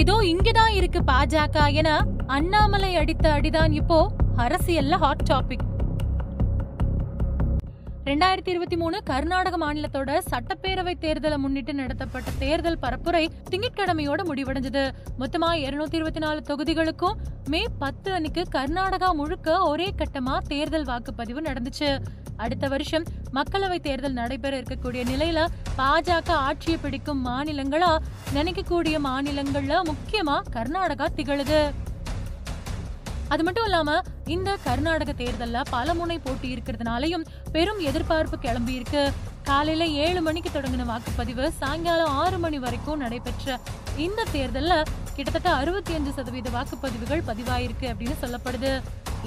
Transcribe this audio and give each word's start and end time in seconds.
இதோ 0.00 0.14
இங்கதான் 0.24 0.74
இருக்கு 0.76 1.00
பாஜக 1.02 1.64
என 1.80 1.88
அண்ணாமலை 2.26 2.96
அடித்த 2.96 3.26
அடிதான் 3.32 3.72
இப்போ 3.80 3.98
அரசியல்ல 4.36 4.96
ஹாட் 5.02 5.24
டாபிக் 5.30 5.64
ரெண்டாயிரத்தி 8.04 8.48
இருபத்தி 8.48 8.76
மூணு 8.76 9.02
கர்நாடக 9.02 9.56
மாநிலத்தோட 9.64 10.12
சட்டப்பேரவை 10.30 10.94
தேர்தலை 11.00 11.36
முன்னிட்டு 11.36 11.72
நடத்தப்பட்ட 11.74 12.30
தேர்தல் 12.38 12.78
பரப்புரை 12.84 13.22
திங்கட்கிழமையோட 13.50 14.20
முடிவடைஞ்சது. 14.30 14.84
மொத்தமா 15.20 15.50
இருநூத்தி 15.66 15.98
இருபத்தி 16.00 16.20
நாலு 16.20 16.40
தொகுதிகளுக்கும் 16.48 17.18
மே 17.48 17.62
பத்து 17.78 18.12
அன்னைக்கு 18.12 18.44
கர்நாடகா 18.56 19.10
முழுக்க 19.20 19.58
ஒரே 19.70 19.88
கட்டமா 19.98 20.36
தேர்தல் 20.48 20.84
வாக்குப்பதிவு 20.84 21.42
நடந்துச்சு. 21.48 21.90
அடுத்த 22.44 22.68
வருஷம் 22.72 23.06
மக்களவை 23.36 23.78
தேர்தல் 23.86 24.18
நடைபெற 24.20 24.52
இருக்கக்கூடிய 24.60 25.02
நிலையில 25.10 25.40
பாஜக 25.78 26.30
ஆட்சியை 26.48 26.78
பிடிக்கும் 26.82 27.22
மாநிலங்களா? 27.28 27.92
நினைக்கக்கூடிய 28.36 28.96
மாநிலங்கள்ல 29.08 29.76
முக்கியமா 29.90 30.36
கர்நாடகா 30.56 31.08
திகழுது. 31.18 31.60
அது 33.32 33.42
மட்டும் 33.46 33.66
இல்லாம 33.68 33.90
இந்த 34.34 34.50
கர்நாடக 34.64 35.10
தேர்தல்ல 35.20 35.60
பல 35.74 35.94
முனை 35.98 36.16
போட்டி 36.24 36.48
இருக்கிறதுனாலயும் 36.54 37.26
பெரும் 37.54 37.80
எதிர்பார்ப்பு 37.90 38.38
கிளம்பி 38.38 38.74
இருக்கு. 38.78 39.04
காலையில 39.48 39.84
ஏழு 40.04 40.20
மணிக்கு 40.26 40.50
தொடங்கின 40.56 40.84
வாக்குப்பதிவு 40.90 41.46
சாயங்காலம் 41.60 42.16
ஆறு 42.22 42.38
மணி 42.44 42.58
வரைக்கும் 42.64 43.00
நடைபெற்ற 43.04 43.56
இந்த 44.06 44.26
தேர்தல்ல 44.34 44.74
கிட்டத்தட்ட 45.16 45.48
அறுபத்தி 45.60 45.92
அஞ்சு 45.98 46.12
சதவீத 46.18 46.50
வாக்குப்பதிவுகள் 46.58 47.26
பதிவாயிருக்கு 47.30 47.86
அப்படின்னு 47.92 48.16
சொல்லப்படுது. 48.22 48.72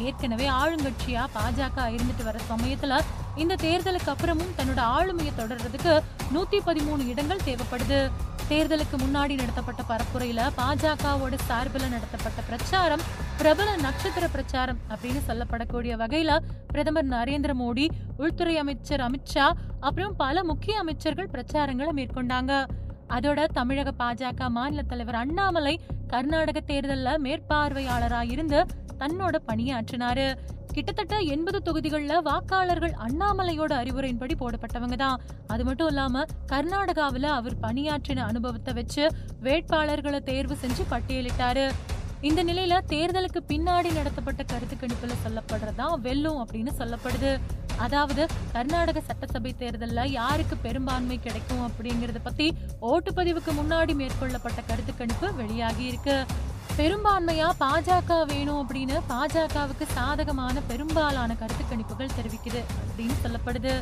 ஏற்கனவே 0.03 0.49
ஆளுங்கட்சியா 0.49 1.25
பாஜக 1.35 1.87
இருந்துட்டு 1.95 2.23
வர 2.23 2.39
சமயத்துல 2.51 2.99
இந்த 3.35 3.55
தேர்தலுக்கு 3.55 4.11
அப்புறமும் 4.13 4.53
தன்னோட 4.57 4.81
ஆளுமையை 4.97 5.31
தொடர்றதுக்கு 5.37 6.01
நூத்தி 6.33 6.59
பதிமூணு 6.65 7.07
இடங்கள் 7.07 7.45
தேவைப்படுது. 7.45 8.11
தேர்தலுக்கு 8.49 8.95
முன்னாடி 8.97 9.35
நடத்தப்பட்ட 9.35 9.83
பரப்புரையில 9.89 10.41
பாஜகவோட 10.57 11.35
சார்பில் 11.45 11.89
நடத்தப்பட்ட 11.89 12.41
பிரச்சாரம் 12.41 13.01
பிரபல 13.37 13.75
நட்சத்திர 13.75 14.27
பிரச்சாரம் 14.27 14.77
அப்படின்னு 14.89 15.21
சொல்லப்படக்கூடிய 15.27 15.93
வகையில 15.97 16.37
பிரதமர் 16.67 17.09
நரேந்திர 17.09 17.53
மோடி 17.59 17.87
உள்துறை 18.17 18.57
அமைச்சர் 18.57 18.99
அமித்ஷா 18.99 19.51
அப்புறம் 19.79 20.15
பல 20.15 20.43
முக்கிய 20.43 20.77
அமைச்சர்கள் 20.79 21.29
பிரச்சாரங்களை 21.31 21.93
மேற்கொண்டாங்க. 21.93 22.65
அதோட 23.09 23.45
தமிழக 23.51 23.93
பாஜக 23.99 24.49
மாநில 24.49 24.81
தலைவர் 24.81 25.15
அண்ணாமலை 25.15 25.79
கர்நாடக 26.07 26.61
தேர்தல்ல 26.67 27.15
மேற்பார்வையாளரா 27.25 28.31
இருந்து 28.31 28.65
தன்னோட 28.99 29.35
பணியாற்றினாரு. 29.47 30.27
கிட்டத்தட்ட 30.73 31.17
எண்பது 31.17 31.59
தொகுதிகள்ல 31.65 32.13
வாக்காளர்கள் 32.21 32.93
அண்ணாமலையோட 33.05 33.71
அறிவுரையின்படி 33.81 34.35
போடப்பட்டவங்க 34.39 34.95
தான். 34.95 35.21
அது 35.47 35.63
மட்டும் 35.63 35.87
இல்லாம 35.87 36.23
கர்நாடகாவில் 36.51 37.27
அவர் 37.39 37.55
பணியாற்றின 37.61 38.25
அனுபவத்தை 38.31 38.73
வச்சு 38.73 39.03
வேட்பாளர்களை 39.41 40.19
தேர்வு 40.23 40.57
செஞ்சு 40.63 40.85
பட்டியலிட்டாரு. 40.93 41.71
இந்த 42.21 42.43
நிலையில 42.43 42.75
தேர்தலுக்கு 42.93 43.39
பின்னாடி 43.47 43.93
நடத்தப்பட்ட 43.93 44.43
கருத்து 44.43 44.75
கணிப்புல 44.75 45.15
சொல்லப்படுறதா 45.25 45.87
வெல்லும் 46.01 46.45
அப்படின்னு 46.45 46.71
சொல்லப்படுது. 46.77 47.37
அதாவது 47.83 48.23
கர்நாடக 48.53 49.01
சட்டசபை 49.07 49.51
தேர்தலில் 49.57 50.11
யாருக்கு 50.11 50.57
பெரும்பான்மை 50.57 51.17
கிடைக்கும் 51.19 51.63
அப்படிங்கறத 51.67 52.21
பத்தி 52.23 52.47
ஓட்டுப்பதிவுக்கு 52.91 53.53
முன்னாடி 53.59 53.95
மேற்கொள்ளப்பட்ட 54.01 54.59
கருத்து 54.67 54.93
கணிப்பு 54.97 55.29
வெளியாகி 55.41 55.85
இருக்கு. 55.91 56.17
பெரும்பான்மையா 56.79 57.49
பாஜக 57.59 58.15
வேணும் 58.31 58.61
அப்படின்னு 58.61 58.95
பாஜகவுக்கு 59.11 59.85
சாதகமான 59.93 60.61
பெரும்பாலான 60.71 61.35
கருத்து 61.35 61.63
கணிப்புகள் 61.71 62.15
தெரிவிக்குது 62.17 62.61
அப்படின்னு 62.85 63.15
சொல்லப்படுது. 63.23 63.73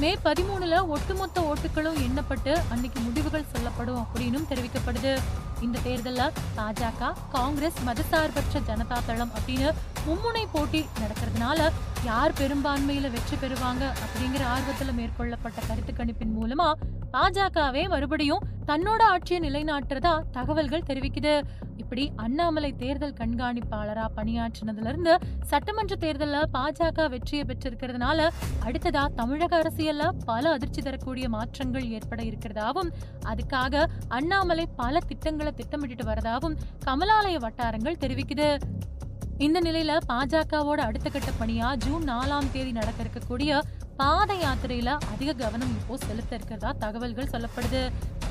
மே 0.00 0.16
பதிமூணுல 0.24 0.86
ஒட்டுமொத்த 0.86 1.40
ஓட்டுகளும் 1.40 1.98
எண்ணப்பட்டு 2.06 2.52
அன்னைக்கு 2.70 3.00
முடிவுகள் 3.00 3.50
சொல்லப்படும் 3.52 3.98
அப்படின்னும் 3.98 4.46
தெரிவிக்கப்படுது. 4.48 5.18
இந்த 5.60 5.78
தேர்தலில் 5.82 6.32
பாஜக 6.56 7.12
காங்கிரஸ் 7.32 7.78
மதசார்பற்ற 7.86 8.60
ஜனதா 8.66 8.98
தளம் 9.06 9.30
அப்படின்னு 9.36 9.70
மும்முனை 10.06 10.44
போட்டி 10.52 10.86
நடக்கிறதுனால 11.00 11.70
யார் 12.04 12.32
பெரும்பான்மையில 12.32 13.10
வெற்றி 13.10 13.36
பெறுவாங்க 13.36 13.92
அப்படிங்கிற 14.04 14.42
ஆர்வத்துல 14.54 14.92
மேற்கொள்ளப்பட்ட 14.96 15.66
கருத்து 15.66 15.92
கணிப்பின் 15.92 16.34
மூலமா 16.40 16.72
பாஜகவே 17.12 17.88
மறுபடியும் 17.88 18.44
தன்னோட 18.66 19.02
ஆட்சியை 19.02 19.50
நிலைநாட்டுறதா 19.50 20.20
தகவல்கள் 20.30 20.88
தெரிவிக்குது. 20.88 21.42
இப்படி 21.92 22.12
அண்ணாமலை 22.24 22.68
தேர்தல் 22.82 23.16
கண்காணிப்பாளரா 23.18 24.04
பணியாற்றினதுல 24.18 24.90
இருந்து 24.92 25.14
சட்டமன்ற 25.50 25.96
தேர்தலில் 26.04 26.46
பாஜக 26.54 27.08
வெற்றியை 27.14 27.42
பெற்றிருக்கிறதுனால 27.50 28.28
அடுத்ததா 28.66 29.02
தமிழக 29.18 29.52
அரசியல்ல 29.62 30.04
பல 30.30 30.44
அதிர்ச்சி 30.56 30.82
தரக்கூடிய 30.86 31.28
மாற்றங்கள் 31.34 31.86
ஏற்பட 31.96 32.20
இருக்கிறதாவும் 32.28 32.90
அதுக்காக 33.32 33.82
அண்ணாமலை 34.18 34.64
பல 34.80 35.02
திட்டங்களை 35.10 35.52
திட்டமிட்டு 35.60 36.06
வரதாவும் 36.10 36.56
கமலாலய 36.86 37.42
வட்டாரங்கள் 37.44 38.00
தெரிவிக்குது. 38.04 38.48
இந்த 39.44 39.60
நிலையில 39.66 39.92
பாஜகவோட 40.12 40.80
அடுத்த 40.88 41.10
கட்ட 41.10 41.30
பணியா 41.42 41.68
ஜூன் 41.84 42.04
நாலாம் 42.10 42.50
தேதி 42.56 42.72
நடக்க 42.80 42.98
இருக்கக்கூடிய 43.04 43.60
பாத 44.00 44.32
யாத்திரையில 44.44 44.90
அதிக 45.12 45.30
கவனம் 45.42 45.74
இப்போ 45.78 45.96
செலுத்த 46.06 46.32
இருக்கிறதா 46.38 46.72
தகவல்கள் 46.84 47.30
சொல்லப்படுது. 47.34 47.82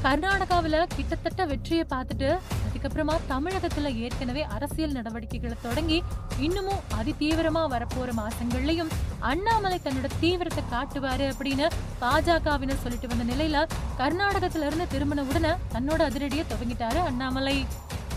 கர்நாடகாவில் 0.05 0.79
கிட்டத்தட்ட 0.97 1.41
வெற்றியை 1.53 1.85
பார்த்துட்டு 1.93 2.29
அதுக்கப்புறமா 2.71 3.15
தமிழகத்துல 3.29 3.89
ஏற்கனவே 3.95 4.43
அரசியல் 4.55 4.91
நடவடிக்கைகளை 4.91 5.55
தொடங்கி 5.61 6.03
இன்னமும் 6.39 6.83
அதி 6.97 7.13
தீவிரமா 7.19 7.63
வரப்போற 7.73 8.09
மாசங்கள்லயும் 8.19 8.91
அண்ணாமலை 9.19 9.79
தன்னோட 9.83 10.09
தீவிரத்தை 10.19 10.63
காட்டுவாரு 10.71 11.25
அப்படின்னு 11.31 11.65
பாஜகவினர் 12.01 12.83
சொல்லிட்டு 12.83 13.07
வந்த 13.07 13.25
நிலையில 13.33 13.65
கர்நாடகத்துல 13.97 14.67
இருந்து 14.69 14.87
திரும்பின 14.93 15.25
உடனே 15.31 15.51
தன்னோட 15.73 16.01
அதிரடியை 16.09 16.45
துவங்கிட்டாரு 16.51 17.01
அண்ணாமலை. 17.09 17.65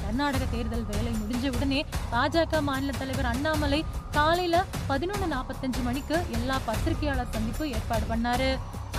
கர்நாடக 0.05 0.45
தேர்தல் 0.45 0.87
வேலை 0.87 1.13
முடிஞ்ச 1.21 1.55
உடனே 1.57 1.85
பாஜக 2.13 2.63
மாநில 2.63 2.93
தலைவர் 2.99 3.31
அண்ணாமலை 3.33 3.85
காலையில 4.11 4.65
பதினொன்னு 4.89 5.29
நாற்பத்தஞ்சு 5.35 5.83
மணிக்கு 5.83 6.17
எல்லா 6.31 6.59
பத்திரிகையாளர் 6.65 7.31
சந்திப்பு 7.31 7.71
ஏற்பாடு 7.71 8.07
பண்ணாரு. 8.15 8.51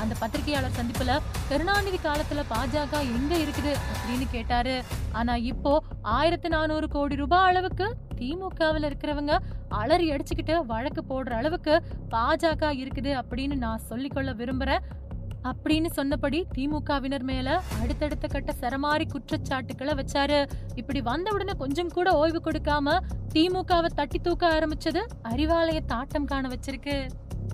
அந்த 0.05 0.15
பத்திரிகையாளர் 0.21 0.77
சந்திப்புல 0.79 1.13
கருணாநிதி 1.51 1.99
காலத்துல 2.07 2.41
பாஜக 2.53 2.95
எங்க 3.17 3.33
இருக்குது? 3.43 3.73
அப்படின்னு 3.91 4.25
கேட்டாரு. 4.35 4.75
ஆனா 5.19 5.35
இப்போ 5.51 5.71
ஆயிரத்தி 6.17 6.49
நானூறு 6.55 6.87
கோடி 6.95 7.15
ரூபாய் 7.15 7.47
அளவுக்கு 7.51 7.87
திமுகவில் 8.19 8.87
இருக்கிறவங்க 8.89 9.33
அலறி 9.79 10.07
அடிச்சுக்கிட்டு 10.13 10.55
வழக்கு 10.65 11.01
போடுற 11.09 11.33
அளவுக்கு 11.39 11.73
பாஜக 12.13 12.69
இருக்குது 12.83 13.11
அப்படின்னு 13.21 13.57
நான் 13.65 13.87
சொல்லிக்கொள்ள 13.89 14.31
விரும்புறேன். 14.41 14.85
அப்படின்னு 15.49 15.89
சொன்னபடி 15.97 16.39
திமுகவினர் 16.55 17.25
மேல 17.31 17.49
அடுத்தடுத்த 17.81 18.27
கட்ட 18.27 18.53
சரமாரி 18.61 19.05
குற்றச்சாட்டுக்களை 19.11 19.93
வச்சாரு. 19.99 20.39
இப்படி 20.75 21.01
வந்த 21.01 21.33
உடனே 21.35 21.53
கொஞ்சம் 21.63 21.91
கூட 21.97 22.09
ஓய்வு 22.21 22.41
கொடுக்காம 22.45 22.97
திமுகவை 23.33 23.91
தட்டி 23.99 24.19
தூக்க 24.19 24.45
ஆரம்பிச்சது 24.55 25.03
அறிவாலய 25.33 25.81
தாட்டம் 25.93 26.29
காண 26.31 26.47
வச்சிருக்கு. 26.47 26.97